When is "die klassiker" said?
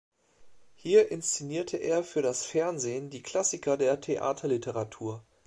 3.11-3.77